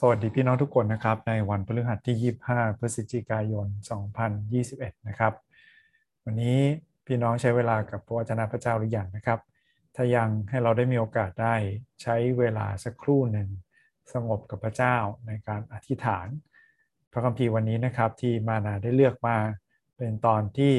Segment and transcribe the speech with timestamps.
[0.00, 3.66] สวัสดีพี่น้องทุกคนนะครับ ในวันพฤหัสที่ 25 พฤศจิกายน
[4.36, 5.32] 2021 นะครับ
[6.24, 6.58] วันนี้
[7.06, 9.40] พี่น้องใช้เวลากับพระวจนะพระเจ้าหรือยังนะครับ
[9.96, 11.54] ถ้ายังให้เราได้มีโอกาสได้
[12.02, 13.48] ใช้เวลาสักครู่หนึ่ง
[14.12, 16.26] สงบกับพระเจ้าในการอธิษฐาน
[17.12, 19.36] พระคัมภีร์วันนี้นะครับที่มานาได้เลือกมา
[19.96, 20.72] เป็นตอนที่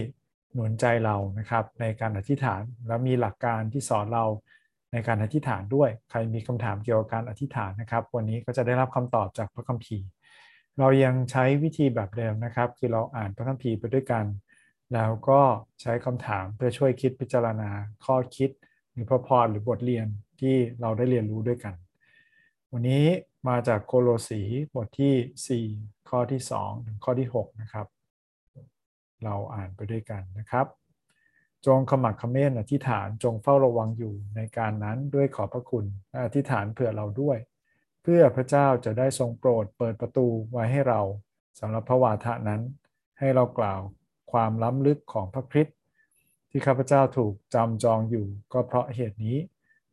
[0.53, 4.25] หนุนใจเรานะครับ ในการอธิษฐานและมีหลักการที่สอนเรา
[4.93, 10.07] ในการอธิษฐานด้วย ใครมีคำถามเกี่ยวกับการอธิษฐานนะครับ วันนี้ก็จะได้รับคำตอบจากพระคัมภีร์
[10.79, 14.25] เรายังใช้วิธีแบบเดิมนะครับ คือเราอ่านพระคัมภีร์ไปด้วยกัน
[14.93, 15.41] แล้วก็
[15.81, 17.69] ใช้คำถามเพื่อช่วยคิดพิจารณา
[18.05, 18.49] ข้อคิด
[18.91, 20.07] หรือพระพรหรือบทเรียน
[20.39, 21.75] ที่เราได้เรียนรู้ด้วยกัน
[22.71, 23.05] วันนี้
[23.47, 24.41] มาจากโคโลสี
[24.75, 27.87] บทที่ 4 ข้อที่ 2 ถึงข้อที่ 6 นะครับ
[29.23, 30.65] เราอ่านไปด้วยกันนะครับ
[31.65, 35.85] จงขมักขม้นอธิษฐานจงเฝ้าระวังอยู่ในการนั้นด้วยขอพระคุณ
[36.23, 37.37] อธิษฐานเผื่อเราด้วย
[38.03, 41.01] เพื่อพระเจ้าจะได้ทรงโปรดเปิดประตูไว้ให้เรา
[41.59, 42.61] สำหรับพระวาทะนั้น
[43.19, 43.81] ให้เรากล่าว
[44.31, 45.77] ความล้ำลึกของพระคริสต์
[46.49, 49.37] ที่ข้าพเจ้าถูกจำจองอยู่ก็เพราะเหตุนี้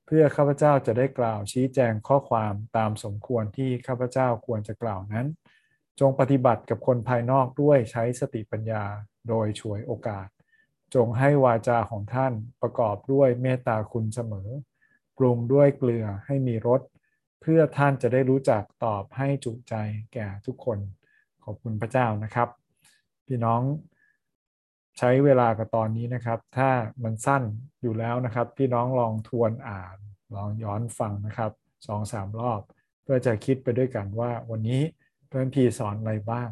[0.07, 5.27] เพื่อข้าพเจ้าจะได้กล่าวชี้แจงข้อความตามสมควรที่ข้าพเจ้าควรจะกล่าวนั้น
[6.01, 8.85] จงปฏิบัติกับคนภายนอกด้วยใช้สติปัญญา
[9.29, 10.29] โดยช่วยโอกาส
[10.95, 14.49] จงให้วาจาของท่านประกอบด้วยเมตตาคุณเสมอ
[15.17, 16.81] ปรุงด้วยเกลือให้มีรส
[17.41, 19.75] เพื่อท่านจะได้รู้จักตอบให้จุใจ
[20.13, 20.79] แก่ทุกคน
[21.45, 22.49] ขอบคุณพระเจ้านะครับ
[23.27, 23.63] พี่น้อง
[24.99, 26.71] ใช้เวลากับตอนนี้นะครับ ถ้า
[27.05, 27.43] มันสั้น
[27.83, 29.97] อยู่แล้วนะครับ พี่น้องลองทวนอ่าน
[30.35, 31.53] ลองย้อนฟังนะครับ
[31.87, 32.61] สองสามรอบ
[33.03, 34.81] เพื่อจะคิดไปด้วยกันว่าวันนี้
[35.29, 36.51] เพื่อนพีสอนอะไรบ้าง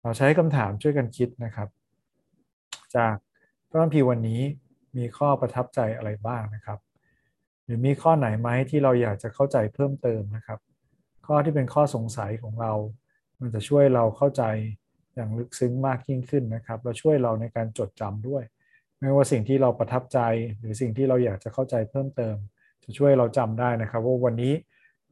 [0.00, 1.68] เราใช้คำถามช่วยกันคิดนะครับ
[2.96, 3.16] จาก
[3.76, 4.40] ระคัมภีร์วันนี้
[4.96, 6.78] มีข้อประทับใจอะไรบ้างนะครับ
[7.64, 10.58] หรือมีข้อไหนไหมที่เราอยากจะเข้าใจเพิ่มเติมนะครับ
[11.26, 12.72] ข้อที่เป็นข้อสงสัยของเรา
[13.40, 14.42] มันจะช่วยเราเข้าใจ
[15.14, 18.42] อย่างลึกซึ้งมากยิ่งขึ้นนะครับและช่วยเราในการจดจำด้วย
[19.00, 20.18] ไม่ว่าสิ่งที่เราประทับใจ
[20.58, 22.36] หรือสิ่งที่เราอยากจะเข้าใจเพิ่มเติม
[22.84, 24.54] จะช่วยเราจำได้นะครับ ว่าวันนี้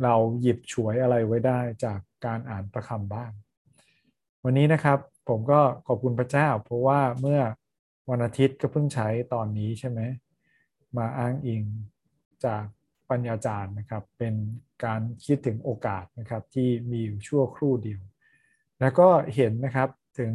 [0.02, 3.31] เราหยิบฉวยอะไรไว้ได้จากการอ่านประคำบ้าง
[4.44, 4.98] วันนี้นะครับ
[5.28, 7.41] ผมก็ขอบคุณพระเจ้า เพราะว่าเมื่อ
[8.10, 10.00] วันอาทิตย์ก็เพิ่งใช้ตอนนี้ใช่ไหม
[10.97, 11.62] มาอ้างอิง
[12.44, 12.65] จาก
[13.10, 14.34] ปัญญาจารย์นะครับ เป็น
[14.84, 18.00] การคิดถึงโอกาสนะครับที่มีอยู่ชั่วครู่เดียว
[18.81, 19.88] แล้วก็เห็นนะครับ
[20.19, 20.32] ถึง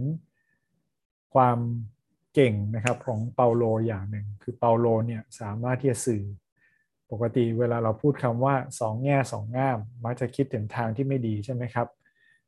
[1.34, 1.58] ความ
[2.34, 6.24] เก่งนะครับของเปาโลอย่างหนึ่ง คือเปาโลเนี่ยสามารถที่จะสื่อ
[7.12, 11.88] ปกติเวลาเราพูดคำว่าสองแง่สองง่ามมักจะคิดถึงทางที่ไม่ดีใช่ไหมครับ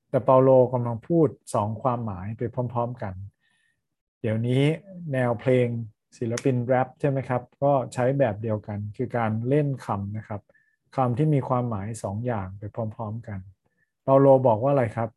[0.10, 2.42] แต่เปาโลกำลังพูดสองความหมายไป
[2.74, 3.14] พร้อม ๆ กัน
[4.22, 4.62] เดี๋ยวนี้
[5.14, 5.68] แนวเพลง
[6.18, 10.42] ศิลปินแรปใช่ไหมครับ ก็ใช้แบบเดียวกัน คือการเล่นคำนะครับ
[10.96, 12.64] คำที่มีความหมายสองอย่างไป
[12.96, 13.40] พร้อม ๆ กัน
[14.04, 15.10] เปาโลบอกว่าอะไรครับ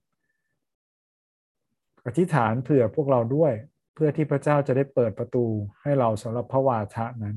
[2.07, 3.53] อธิษฐานเผื่อพวกเราด้วย
[3.95, 5.45] เพื่อที่พระเจ้าจะได้เปิดประตู
[5.83, 7.37] ให้เราสำหรับพระวาทะนั้น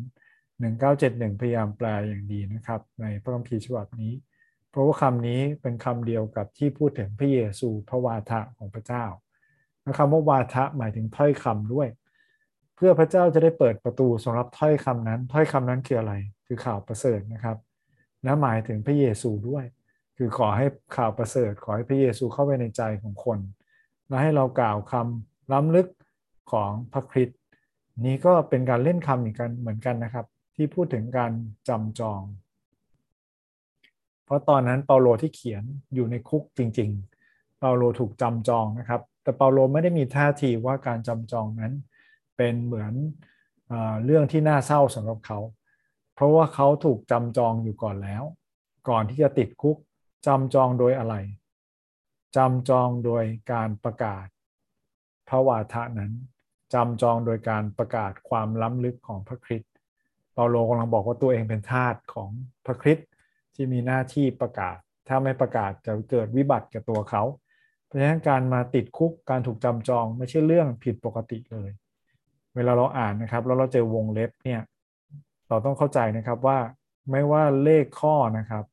[0.69, 4.13] 1971 พยายามแปลอย่างดีนะครับ ในพระคัมภีร์ฉบับนี้
[4.69, 9.05] เพราะว่าคำนี้เป็นคำเดียวกับที่พูดถึงพระเยซูพระวาทะของพระเจ้า
[9.97, 11.87] คำว่าวาทะหมายถึงถ้อยคำด้วย
[12.75, 16.13] เพื่อพระเจ้าจะได้เปิดประตูสำหรับถ้อยคำนั้น ถ้อยคำนั้นคืออะไร
[16.47, 17.57] คือข่าวประเสริฐนะครับ
[18.23, 19.65] และหมายถึงพระเยซูด้วย
[20.17, 20.65] คือขอให้
[20.95, 23.39] ข่าวประเสริฐ ขอให้พระเยซูเข้าไปในใจของคน
[24.07, 25.87] และให้เรากล่าวคำล้ำลึก
[26.51, 27.39] ของพระคริสต์
[28.05, 31.31] นี้ก็เป็นการเล่นคำอีกกันเหมือนกันนะครับ ที่พูดถึงการ
[31.67, 32.21] จำจอง
[34.25, 36.89] เพราะตอนนั้นเปาโลที่เขียนอยู่ในคุกจริง
[37.23, 41.73] ๆ เปาโลถูกจำจองนะครับ แต่เปาโลไม่ได้มีท่าทีว่าการจำจองนั้น
[42.37, 42.93] เป็นเหมือน
[43.67, 43.73] เอ
[44.05, 45.39] เรื่องที่น่าเศร้าสำหรับเขา
[46.15, 48.23] เพราะว่าเขาถูกจำจองอยู่ก่อนแล้ว
[48.89, 49.77] ก่อนที่จะติดคุก
[50.27, 51.15] จำจองโดยอะไร
[52.35, 54.27] จำจองโดยการประกาศ
[55.29, 56.11] พระวาทะนั้น
[56.73, 59.73] จำจองโดยการประกาศความล้ำลึกของพระคริสต์
[60.33, 62.29] เปาโลกำลังบอกว่าตัวเองเป็นทาสของ
[62.65, 63.07] พระคริสต์
[63.55, 64.77] ที่มีหน้าที่ประกาศ
[65.07, 67.23] ถ้าไม่ประกาศจะเกิดวิบัติกับตัวเขา
[67.87, 71.69] เพราะฉะนั้นการมาติดคุกการถูกจำจองไม่ใช่เรื่องผิดปกติเลย
[72.55, 74.61] เวลาเราอ่านนะครับ แล้วเราเจอวงเล็บเนี่ย
[75.49, 76.59] เราต้องเข้าใจนะครับว่า
[77.11, 78.65] ไม่ว่าเลขข้อนะครับ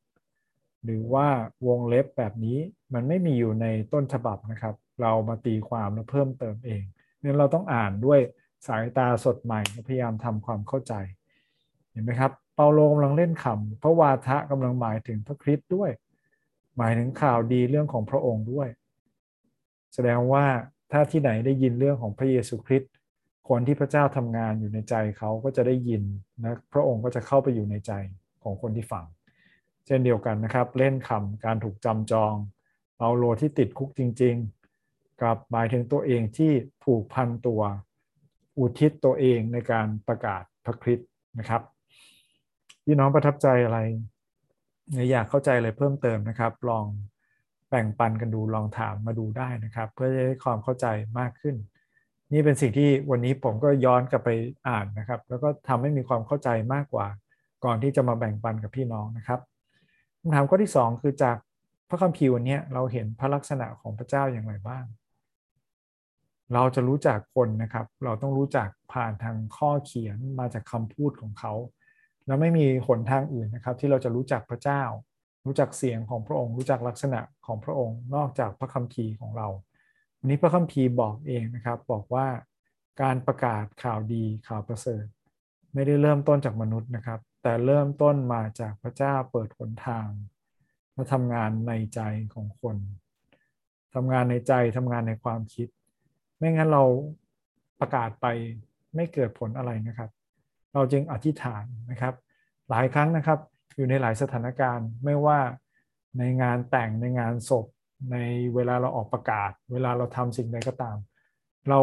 [0.84, 1.26] หรือว่า
[1.66, 2.58] วงเล็บแบบนี้
[2.94, 6.82] มันไม่มีอยู่ในต้นฉบับนะครับ เรามาตีความและเพิ่มเติมเอง
[7.20, 8.20] เนี่ยเราต้องอ่านด้วย
[8.66, 10.94] สายตาสดใหม่พยายามทำความเข้าใจ
[11.90, 15.90] เห็นไหมครับ เปาโลกำลังเล่นคำพระวาทะกำลังหมายถึงพระคริสต์ด้วย
[16.76, 18.68] หมายถึงข่าวดีเรื่องของพระองค์ด้วย
[19.94, 20.44] แสดงว่า
[20.92, 22.92] ถ้าที่ไหนได้ยินเรื่องของพระเยซูคริสต์
[23.48, 26.02] คนที่พระเจ้าทำงานอยู่ในใจเขาก็จะได้ยิน
[26.42, 27.92] นะพระองค์ก็จะเข้าไปอยู่ในใจ
[28.42, 29.04] ของคนที่ฟัง
[29.86, 32.34] เช่นเดียวกันนะครับ เล่นคำการถูกจำจอง
[32.96, 34.36] เปาโลที่ติดคุกจริง
[34.78, 36.52] ๆ กับหมายถึงตัวเองที่
[36.84, 37.62] ผูกพันตัว
[38.58, 41.08] อุทิศตัวเองในการประกาศพระคริสต์
[41.38, 41.62] นะครับ
[42.84, 43.78] พี่น้องประทับใจอะไร
[45.10, 46.84] อยากเข้าใจอะไรเพิ่มเติมนะครับ ลอง
[47.74, 50.86] บ่งปันกันดูลองถามมาดูได้นะครับ เพื่อจะได้ความเข้าใจ
[51.18, 51.56] มากขึ้น
[52.32, 54.30] นี่เป็นสิ่งที่วันนี้ผมก็ย้อนกลับไป
[54.68, 57.06] อ่านนะครับ แล้วก็ทำให้มีความเข้าใจมากกว่า
[57.64, 59.40] ก่อนที่จะมาแบ่งปันกับพี่น้องนะครับ
[60.20, 61.36] คำถามข้อที่ 2 คือจาก
[61.88, 64.84] พระคัมภีร์วันนี้เราเห็นพระลักษณะของพระเจ้าอย่างไรบ้าง
[66.54, 71.52] เราจะรู้จักคนนะครับ เราต้องรู้จักผ่านทางข้อเขียนมาจากคำพูดของเขา
[72.26, 74.82] แล้วไม่มีหนทางอื่นนะครับ ที่เราจะรู้จักพระเจ้า
[75.46, 79.48] รู้จักเสียงของพระองค์ รู้จักลักษณะของพระองค์ นอกจากพระคัมภีร์ของเรา
[80.18, 82.26] วันนี้พระคัมภีร์บอกเองนะครับ บอกว่า
[83.02, 85.04] การประกาศข่าวดีข่าวประเสริฐ
[85.74, 90.08] ไม่ได้เริ่มต้นจากมนุษย์นะครับ แต่เริ่มต้นมาจากพระเจ้าเปิดหนทาง
[90.96, 92.00] มาทำงานในใจ
[92.34, 92.76] ของคน
[93.94, 95.68] ทำงานในใจทำงานในความคิด
[96.38, 96.84] ไม่งั้นเรา
[97.80, 98.26] ประกาศไป
[98.94, 100.10] ไม่เกิดผลอะไรนะครับ
[100.74, 102.14] เราจึงอธิษฐานนะครับ
[102.70, 103.38] หลายครั้งนะครับ
[103.76, 105.40] อยู่ในหลายสถานการณ์ไม่ว่า
[106.18, 107.66] ในงานแต่งในงานศพ
[108.12, 108.16] ใน
[108.54, 110.96] เวลาเราออกประกาศ เวลาเราทำสิ่งใดก็ตาม
[111.68, 111.80] เรา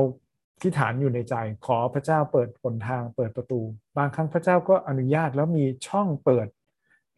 [0.61, 1.35] ที่ฐานอยู่ในใจ
[1.65, 3.61] ขอพระเจ้าเปิดผลทางเปิดประตู
[3.97, 6.47] บางครั้งพระเจ้าก็อนุญาตแล้วมีช่องเปิด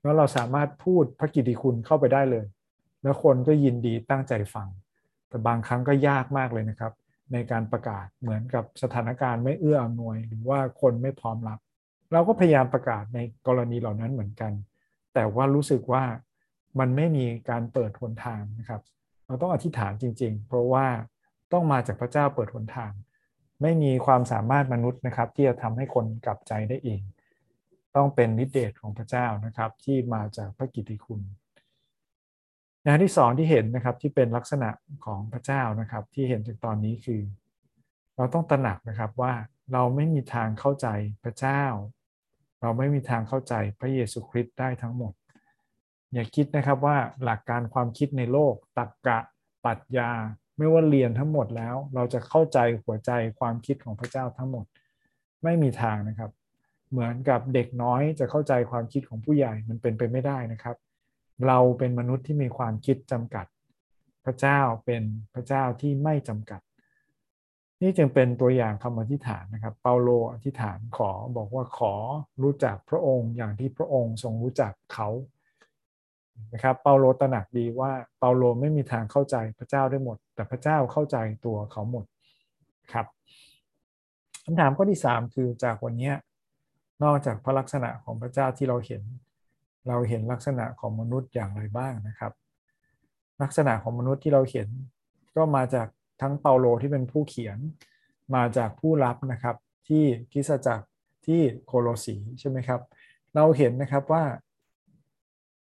[0.01, 2.45] แล้วเราสามารถพูดพระกิตติคุณเข้าไปได้เลย
[3.03, 4.67] แล้วคนก็ยินดีตั้งใจฟัง
[5.29, 6.93] แต่บางครั้งก็ยากมากเลยนะครับ
[7.33, 11.59] ในการประกาศเหมือนกับสถานการณ์ไม่เอื้ออำนวย หรือว่าคนไม่พร้อมรับ
[12.11, 14.51] เราก็พยายามประกาศในกรณีเหล่านั้นเหมือนกัน
[15.13, 16.03] แต่ว่ารู้สึกว่า
[16.79, 18.81] มันไม่มีการเปิดหนทางนะครับ
[19.25, 20.85] เราต้องอธิษฐานจริง ๆ เพราะว่า
[21.53, 22.91] ต้องมาจากพระเจ้าเปิดหนทาง
[23.61, 27.01] ไม่มีความสามารถมนุษย์นะครับ ที่จะทำให้คนกลับใจได้เอง
[27.95, 31.21] ต้องเป็นนิเดชของพระเจ้านะครับ ที่มาจากพระกิตติคุณ
[32.83, 34.69] อย่างที่สองที่เห็นนะครับที่เป็นลักษณะ
[35.05, 37.21] ของพระเจ้านะครับ ที่เห็นจากตอนนี้คือ
[38.15, 39.33] เราต้องตระหนักนะครับว่า
[39.71, 40.88] เราไม่มีทางเข้าใจ
[41.24, 41.63] พระเจ้า
[42.62, 45.13] เราไม่มีทางเข้าใจพระเยซูคริสต์ได้ทั้งหมด
[46.13, 49.19] อย่าคิดนะครับว่าหลักการความคิดในโลกตักกะ
[49.65, 50.12] ปัจญา
[50.57, 54.65] ไม่ว่าเรียนทั้งหมดแล้ว เราจะเข้าใจหัวใจความคิดของพระเจ้าทั้งหมด
[55.44, 56.31] ไม่มีทางนะครับ
[56.92, 60.75] เหมือนกับเด็กน้อยจะเข้าใจความคิดของผู้ใหญ่มันเป็นไปไม่ได้นะครับ
[61.48, 63.45] เราเป็นมนุษย์ที่มีความคิดจำกัด
[64.25, 66.62] พระเจ้าเป็นพระเจ้าที่ไม่จำกัด
[67.83, 71.94] นี่จึงเป็นตัวอย่างคำอธิษฐานนะครับ เปาโลอธิษฐานขอบอกว่าขอ
[72.44, 75.09] รู้จักพระองค์อย่างที่พระองค์ทรงรู้จักเขา
[76.53, 82.06] นะครับเปาโลตระหนักดีว่าเปาโลไม่มีทางเข้าใจพระเจ้าได้หมด แต่พระเจ้าเข้าใจตัวเขาหมด
[82.94, 83.06] ครับ
[84.44, 86.12] คำถามข้อที่ 3 คือจากวันนี้
[87.03, 89.03] นอกจากพระลักษณะของพระเจ้าที่เราเห็น
[89.88, 92.31] เราเห็นลักษณะของมนุษย์อย่างไรบ้างนะครับ
[93.41, 94.68] ลักษณะของมนุษย์ที่เราเห็น
[95.36, 95.88] ก็มาจาก
[96.21, 97.57] ทั้งเปาโลที่เป็นผู้เขียน
[98.36, 99.56] มาจากผู้รับนะครับ
[99.88, 100.88] ที่คิสจักร
[101.25, 102.81] ที่โคโลสีใช่ไหมครับ
[103.36, 104.24] เราเห็นนะครับว่า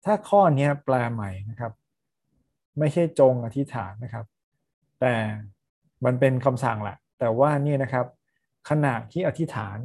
[0.06, 1.72] ถ้าข้อนี้แปลใหม่นะครับ
[2.80, 4.26] ไม่ใช่จงอธิษฐานนะครับ
[5.02, 5.14] แต่
[6.06, 8.06] มันเป็นคำสั่งแหละแต่ว่านี่นะครับ
[8.70, 9.78] ขณะที่อธิษฐาน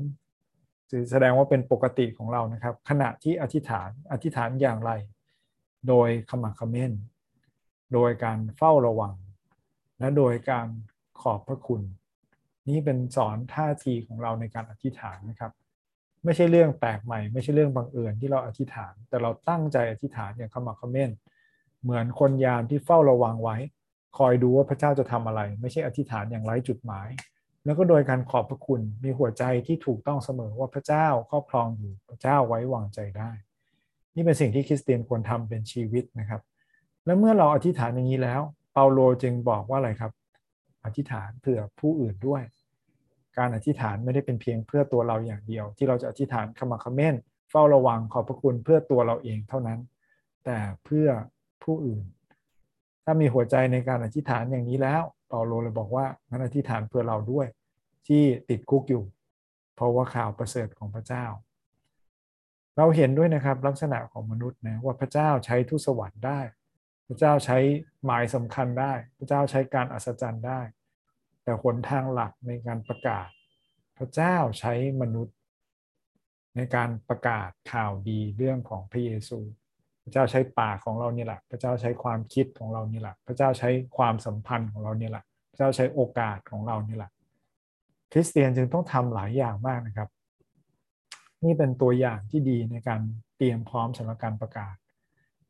[1.11, 4.93] แสดงว่าเป็นปกติของเรานะครับ ขณะที่อธิษฐานอธิษฐานอย่างไร
[5.88, 6.93] โดยขมักขม้น
[7.93, 9.15] โดยการเฝ้าระวัง
[9.98, 10.67] และโดยการ
[11.20, 11.82] ขอบพระคุณ
[12.69, 15.53] นี่เป็นสอนท่าทีของเราในการอธิษฐานนะครับ
[16.24, 21.10] ไม่ใช่เรื่องแปลกใหม่ ไม่ใช่เรื่องบังเอิญที่เราอธิษฐาน แต่เราตั้งใจอธิษฐานอย่างขมักขม้น
[21.82, 23.56] เหมือนคนยามที่เฝ้าระวังไว้
[24.19, 27.08] คอยดูว่าพระเจ้าจะทำอะไร ไม่ใช่อธิษฐานอย่างไร้จุดหมาย
[27.65, 33.31] แล้วก็โดยการขอบพระคุณมีหัวใจที่ถูกต้องเสมอว่าพระเจ้าครอบครองอยู่พระเจ้าไว้วางใจได้
[34.15, 36.41] นี่เป็นสิ่งที่คริสเตียนควรทำเป็นชีวิตนะครับ
[37.05, 38.43] และเมื่อเราอธิษฐานอย่างนี้แล้ว
[38.78, 40.12] เปาโลจึงบอกว่าอะไรครับ
[40.84, 42.42] อธิษฐานเผื่อผู้อื่นด้วย
[43.38, 47.14] การอธิษฐานไม่ได้เป็นเพียงเพื่อตัวเราอย่างเดียว ที่เราจะอธิษฐานขมักขม้น
[47.50, 49.78] เฝ้าระวังขอบพระคุณเพื่อตัวเราเองเท่านั้น
[50.44, 51.08] แต่เพื่อ
[51.64, 52.04] ผู้อื่น
[53.04, 57.46] ถ้ามีหัวใจในการอธิษฐานอย่างนี้แล้วเปาโลเลยบอกว่างั้นอธิษฐานเพื่อเราด้วย
[58.06, 59.04] ที่ติดคุกอยู่
[59.74, 61.24] เพราะว่าข่าวประเสริฐของพระเจ้า
[62.76, 66.40] เราเห็นด้วยนะครับลักษณะของมนุษย์นะว่าพระเจ้าใช้ทุสวรรค์ได้
[67.06, 67.58] พระเจ้าใช้
[68.05, 70.60] หมายสำคัญได้ พระเจ้าใช้การอัศจรรย์ได้
[71.43, 73.29] แต่หนทางหลักในการประกาศ
[73.98, 75.36] พระเจ้าใช้มนุษย์
[76.56, 79.39] ในการประกาศข่าวดีเรื่องของพระเยซู
[80.03, 87.10] พระเจ้าใช้ปากของเรานี่แหละ พระเจ้าใช้ความคิดของเรานี่แหละ พระเจ้าใช้ความสัมพันธ์ของเรานี่แหละ พระเจ้าใช้โอกาสของเรานี่แหละ
[88.13, 90.08] คริสเตียนจึงต้องทำหลายอย่างมากนะครับ
[91.44, 93.01] นี่เป็นตัวอย่างที่ดีในการ
[93.36, 94.75] เตรียมพร้อมสำหรับการประกาศ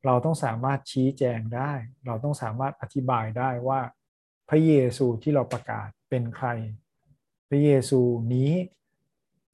[0.06, 1.72] เราต้องสามารถชี้แจงได้
[2.06, 3.80] เราต้องสามารถอธิบายได้ว่า
[4.48, 6.48] พระเยซูที่เราประกาศเป็นใคร
[7.48, 8.00] พระเยซู
[8.34, 8.52] นี้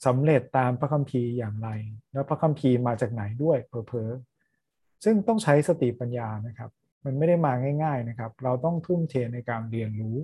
[0.07, 1.69] สำเร็จตามพระคัมภีร์อย่างไร
[2.13, 6.71] แล้วพระคัมภีร์มาจากไหนด้วยเพอๆซึ่งต้องใช้สติปัญญานะครับ
[7.05, 7.53] มันไม่ได้มา
[7.85, 10.17] ง่าย ๆนะครับ เราต้องทุ่มเทในการเรียนรู้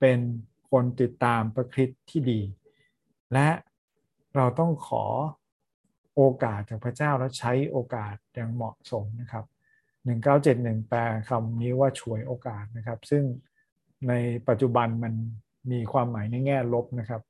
[0.00, 0.18] เป็น
[0.70, 2.40] คนติดตามประคริสที่ดี
[3.32, 3.48] และ
[4.36, 5.04] เราต้องขอ
[6.16, 9.44] โอกาสจากพระเจ้าแล้วใช้โอกาสอย่างเหมาะสมนะครับ
[10.16, 13.22] 1971 แปลคำนี้ว่าช่วยโอกาสนะครับ ซึ่ง
[14.08, 14.12] ใน
[14.48, 15.14] ปัจจุบันมัน
[15.72, 17.22] มีความหมายในแง่ลบนะครับ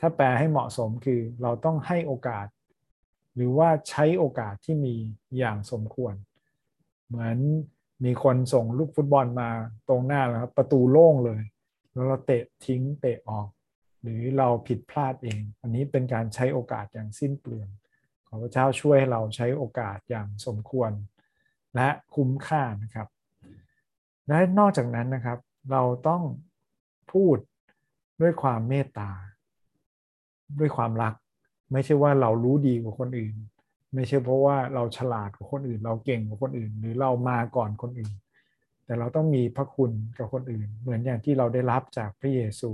[0.00, 2.46] ถ้าแปลให้เหมาะสมคือเราต้องให้โอกาส
[3.34, 4.94] หรือว่าใช้โอกาสที่มี
[5.38, 6.14] อย่างสมควร
[7.06, 7.38] เหมือน
[8.04, 9.50] มีคนส่งลูกฟุตบอลมา
[9.88, 11.42] ตรงหน้าแล้วครับประตูโล่งเลย
[11.92, 13.48] แล้วเราเตะทิ้งเตะออก
[14.02, 17.68] หรือเราผิดพลาดเอง อันนี้เป็นการใช้โอกาสอย่างสิ้นเปลือง
[18.28, 20.90] ขอพระเจ้าช่วยให้เราใช้โอกาสอย่างสมควร
[21.76, 23.08] และคุ้มค่านะครับ
[24.28, 25.38] และนอกจากนั้นนะครับ
[25.72, 26.22] เราต้อง
[27.12, 27.36] พูด
[28.20, 29.10] ด้วยความเมตตา
[30.58, 31.14] ด้วยความรัก
[31.72, 33.34] ไม่ใช่ว่าเรารู้ดีกว่าคนอื่น
[33.94, 38.12] ไม่ใช่เพราะว่าเราฉลาดกว่าคนอื่น เราเก่งกว่าคนอื่น หรือเรามาก่อนคนอื่น
[38.84, 42.70] แต่เราต้องมีพระคุณกับคนอื่น เหมือนอย่างที่เราได้รับจากพระเยซู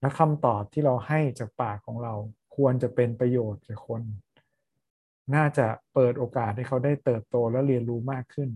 [0.00, 2.14] และคำตอบที่เราให้จากปากของเรา
[2.56, 4.02] ควรจะเป็นประโยชน์แก่คน
[5.34, 8.50] น่าจะเปิดโอกาสให้เขาได้เติบโตและเรียนรู้มากขึ้น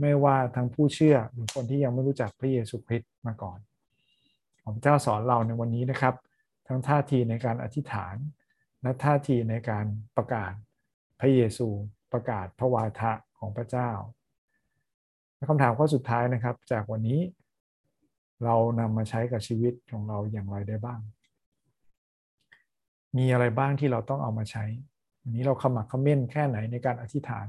[0.00, 3.58] ไม่ว่าทั้งผู้เชื่อหรือคนที่ยังไม่รู้จักพระเยซูคริสต์มาก่อน
[4.64, 6.14] ผมเจ้าสอนเราในวันนี้นะครับ
[6.68, 8.16] ทั้งท่าทีในการอธิษฐาน
[8.82, 10.52] และท่าทีในการประกาศ
[11.20, 11.68] พระเยซู
[12.12, 13.90] ประกาศพระวาทะของพระเจ้า
[15.48, 17.20] คำถามข้อสุดท้ายนะครับ จากวันนี้
[18.44, 21.00] เรานำมาใช้กับชีวิตของเราอย่างไรได้บ้าง
[23.16, 24.64] มีอะไรบ้างที่เราต้องเอามาใช้
[25.28, 27.46] นนี้เราขมักขม้นแค่ไหนในการอธิษฐาน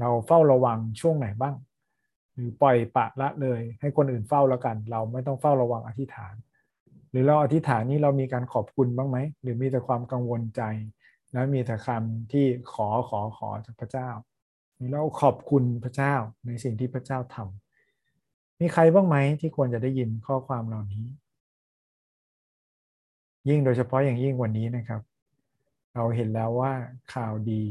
[0.00, 1.54] เราเฝ้าระวังช่วงไหนบ้าง
[2.34, 6.34] หรือปล่อยปะละเลย ให้คนอื่นเฝ้าแล้วกัน เราไม่ต้องเฝ้าระวังอธิษฐาน
[7.10, 10.62] หรือเราอธิษฐานนี้เรามีการขอบคุณบ้างไหม หรือมีแต่ความกังวลใจ
[11.32, 14.08] แล้วมีแต่คำที่ขอขอขอจากพระเจ้า
[14.76, 16.14] หรือเราขอบคุณพระเจ้า
[16.46, 21.04] ในสิ่งที่พระเจ้าทำมีใครบ้างไหมที่ควรจะได้ยินข้อความเหล่านี้
[23.48, 25.00] ยิ่งโดยเฉพาะอย่างยิ่งวันนี้นะครับ
[25.94, 26.72] เราเห็นแล้วว่า
[27.14, 27.64] ข่าวดี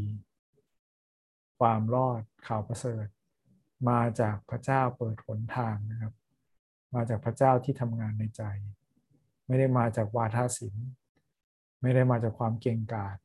[1.60, 3.06] ความรอดข่าวประเสริฐ
[3.90, 6.14] มาจากพระเจ้าเปิดหนทางนะครับ
[6.96, 8.44] มาจากพระเจ้าที่ทำงานในใจ
[9.48, 10.90] ไม่ได้มาจากวาทศิลป์
[11.82, 13.18] ไม่ได้มาจากความเก่งกาจ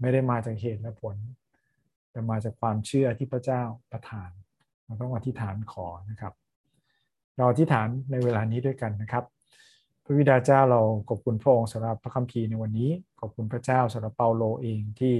[0.00, 1.16] ไม่ได้มาจากเหตุและผล
[2.10, 4.30] แต่มาจากความเชื่อที่พระเจ้าประทาน
[4.84, 6.34] เราต้องอธิษฐานขอนะครับ
[7.36, 9.24] เราอธิษฐานในเวลานี้ด้วยกันนะครับ
[10.10, 12.90] ระวิดาเจ้าเราขอบคุณพระองค์สำหรับพระคัมภีร์ในวันนี้
[13.20, 15.14] ขอบคุณพระเจ้าสำหรับเปาโลเองที่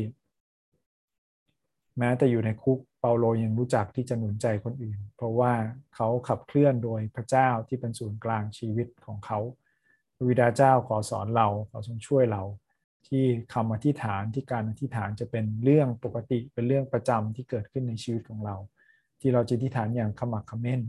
[1.99, 5.53] แม้แต่อยู่ในคุกเปาโลยังรู้จักที่จะหนุนใจคนอื่น เพราะว่า
[5.95, 9.39] เขาขับเคลื่อนโดยพระเจ้าที่เป็นศูนย์กลางชีวิตของเขา
[10.17, 12.43] พระวิดาเจ้าขอสอนเราขอทรงช่วยเรา
[13.09, 18.57] ที่คำอธิษฐานที่การอธิษฐานจะเป็นเรื่องปกติเป็นเรื่องประจำที่เกิดขึ้นในชีวิตของเรา
[19.21, 20.81] ที่เราจะอธิษฐานอย่างขมักขม้น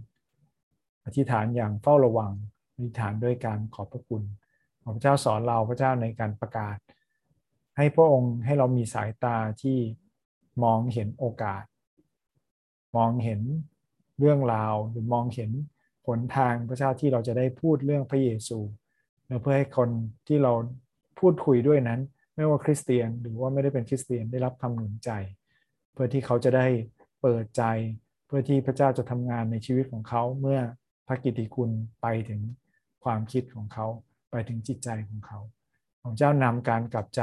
[1.06, 2.34] อธิษฐานอย่างเฝ้าระวัง
[2.84, 4.24] ธิษฐานด้วยการขอบพระคุณ
[4.84, 6.78] ขอพระเจ้าสอนเราพระเจ้าในการประกาศ
[7.78, 9.78] ให้พระองค์ให้เรามีสายตาที่
[10.64, 11.64] มองเห็นโอกาส
[12.98, 13.42] มองเห็น
[14.20, 15.52] เรื่องราวหรือมองเห็น
[16.06, 18.60] ผลทางพระเจ้าที่เราจะได้พูดเรื่องพระเยซู
[19.28, 19.90] และเพื่อให้คน
[20.28, 20.54] ที่เรา
[21.20, 22.02] พูดคุยด้วยนั้น
[22.36, 25.12] ไม่ว่าคริสเตียนหรือว่าไม่ได้เป็นคริสเตียนได้รับคำหนุนใจ
[25.94, 26.68] เพื่อที่เขาจะได้
[27.22, 27.64] เปิดใจ
[28.28, 30.60] เพื่อที่พระเจ้าจะทำงานในชีวิตของเขาเมื่อ
[31.08, 31.70] พระกิติคุณ
[32.02, 32.42] ไปถึง
[33.04, 33.88] ความคิดของเขา
[34.32, 35.40] ไปถึงจิตใจของเขา
[36.02, 37.22] ของเจ้านำการกลับใจ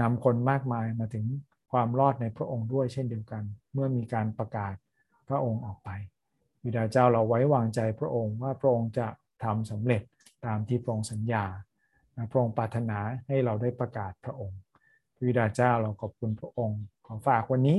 [0.00, 1.26] นำคนมากมายมาถึง
[1.72, 4.74] ความรอดในพระองค์ด้วยเช่นเดียวกัน เมื่อมีการประกาศ
[5.28, 5.90] พระองค์ออกไป
[6.62, 9.06] บิดาเจ้าเราไว้วางใจพระองค์ว่าพระองค์จะ
[9.44, 10.02] ทำสำเร็จ
[10.46, 11.44] ตามที่พระองค์สัญญา
[12.30, 12.98] พระองค์ปรารถนา
[13.28, 14.58] ให้เราได้ประกาศพระองค์
[15.26, 17.78] บิดาเจ้าเราขอบคุณพระองค์ ขอฝากวันนี้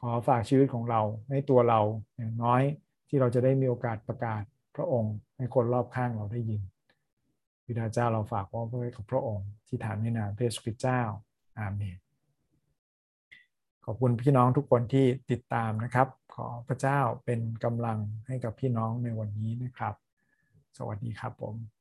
[0.00, 1.80] ขอฝากชีวิตของเราให้ตัวเรา
[2.16, 2.62] อย่างน้อย
[3.08, 4.42] ที่เราจะได้มีโอกาสประกาศ
[4.76, 6.62] พระองค์ให้คนรอบข้างเราได้ยิน
[7.66, 11.00] บิดาเจ้าเราฝากไว้กับพระองค์ที่ฐานในนามพระเยซูคริสต์เจ้า
[11.58, 11.98] อาเมน
[13.84, 19.94] ขอบคุณพี่น้องทุกคนที่ติดตามนะครับ ขอพระเจ้าเป็นกำลังให้กับพี่น้องในวันนี้นะครับ
[20.76, 21.75] สวัสดีครับผม